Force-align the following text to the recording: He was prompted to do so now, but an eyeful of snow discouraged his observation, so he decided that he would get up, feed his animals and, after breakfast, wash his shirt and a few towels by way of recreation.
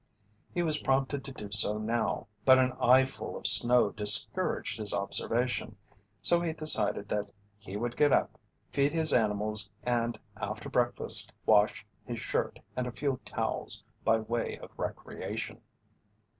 He 0.51 0.63
was 0.63 0.79
prompted 0.79 1.23
to 1.25 1.31
do 1.31 1.51
so 1.51 1.77
now, 1.77 2.25
but 2.43 2.57
an 2.57 2.71
eyeful 2.79 3.37
of 3.37 3.45
snow 3.45 3.91
discouraged 3.91 4.79
his 4.79 4.95
observation, 4.95 5.75
so 6.23 6.39
he 6.41 6.53
decided 6.53 7.07
that 7.09 7.31
he 7.59 7.77
would 7.77 7.95
get 7.95 8.11
up, 8.11 8.39
feed 8.71 8.93
his 8.93 9.13
animals 9.13 9.69
and, 9.83 10.17
after 10.37 10.69
breakfast, 10.69 11.31
wash 11.45 11.85
his 12.03 12.19
shirt 12.19 12.57
and 12.75 12.87
a 12.87 12.91
few 12.91 13.19
towels 13.25 13.83
by 14.03 14.17
way 14.17 14.57
of 14.57 14.71
recreation. 14.75 15.61